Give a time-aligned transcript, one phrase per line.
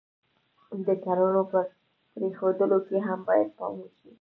[0.85, 1.59] د کړنو په
[2.13, 4.07] پرېښودلو کې هم باید پام وشي.